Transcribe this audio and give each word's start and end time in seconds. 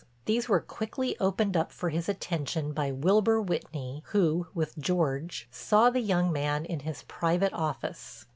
These 0.25 0.49
were 0.49 0.61
quickly 0.61 1.15
opened 1.19 1.55
up 1.55 1.71
for 1.71 1.89
his 1.89 2.09
attention 2.09 2.71
by 2.73 2.91
Wilbur 2.91 3.39
Whitney, 3.39 4.01
who, 4.07 4.47
with 4.51 4.75
George, 4.79 5.47
saw 5.51 5.91
the 5.91 5.99
young 6.01 6.31
man 6.31 6.65
in 6.65 6.79
his 6.79 7.03
private 7.03 7.53
office. 7.53 8.25